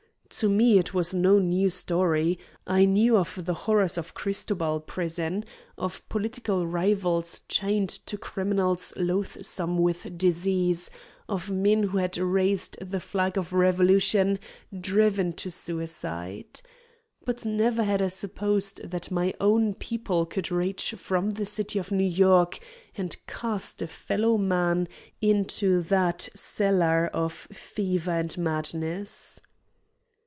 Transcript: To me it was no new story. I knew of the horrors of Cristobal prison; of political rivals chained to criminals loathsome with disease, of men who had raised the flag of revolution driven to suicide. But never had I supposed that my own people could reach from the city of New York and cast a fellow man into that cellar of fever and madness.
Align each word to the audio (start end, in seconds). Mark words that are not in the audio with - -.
To 0.35 0.47
me 0.49 0.79
it 0.79 0.93
was 0.93 1.13
no 1.13 1.39
new 1.39 1.69
story. 1.69 2.39
I 2.65 2.85
knew 2.85 3.17
of 3.17 3.45
the 3.45 3.53
horrors 3.53 3.97
of 3.97 4.13
Cristobal 4.13 4.79
prison; 4.79 5.43
of 5.77 6.07
political 6.07 6.65
rivals 6.65 7.41
chained 7.49 7.89
to 7.89 8.17
criminals 8.17 8.93
loathsome 8.95 9.77
with 9.77 10.17
disease, 10.17 10.89
of 11.27 11.51
men 11.51 11.83
who 11.83 11.97
had 11.97 12.17
raised 12.17 12.77
the 12.79 13.01
flag 13.01 13.37
of 13.37 13.51
revolution 13.51 14.39
driven 14.75 15.33
to 15.33 15.51
suicide. 15.51 16.61
But 17.25 17.43
never 17.45 17.83
had 17.83 18.01
I 18.01 18.07
supposed 18.07 18.81
that 18.89 19.11
my 19.11 19.33
own 19.41 19.73
people 19.73 20.25
could 20.25 20.49
reach 20.49 20.91
from 20.91 21.31
the 21.31 21.45
city 21.45 21.77
of 21.77 21.91
New 21.91 22.07
York 22.07 22.57
and 22.95 23.15
cast 23.27 23.81
a 23.81 23.87
fellow 23.87 24.37
man 24.37 24.87
into 25.19 25.81
that 25.83 26.29
cellar 26.33 27.07
of 27.13 27.33
fever 27.33 28.11
and 28.11 28.35
madness. 28.37 29.41